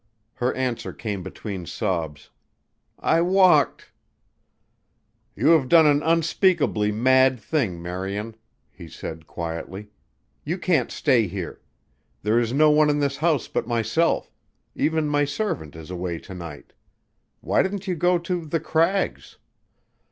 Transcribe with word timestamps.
Her 0.33 0.51
answer 0.55 0.93
came 0.93 1.21
between 1.21 1.67
sobs, 1.67 2.31
"I 2.97 3.21
walked." 3.21 3.91
"You 5.35 5.49
have 5.49 5.69
done 5.69 5.85
an 5.85 6.01
unspeakably 6.01 6.91
mad 6.91 7.39
thing, 7.39 7.79
Marian," 7.79 8.35
he 8.71 8.87
said 8.87 9.27
quietly. 9.27 9.91
"You 10.43 10.57
can't 10.57 10.89
stay 10.89 11.27
here. 11.27 11.61
There 12.23 12.39
is 12.39 12.51
no 12.51 12.71
one 12.71 12.89
in 12.89 12.99
this 12.99 13.17
house 13.17 13.47
but 13.47 13.67
myself; 13.67 14.31
even 14.73 15.07
my 15.07 15.23
servant 15.23 15.75
is 15.75 15.91
away 15.91 16.17
to 16.17 16.33
night. 16.33 16.73
Why 17.41 17.61
didn't 17.61 17.87
you 17.87 17.93
go 17.93 18.17
to 18.17 18.43
'The 18.45 18.59
Crags'?" 18.59 19.37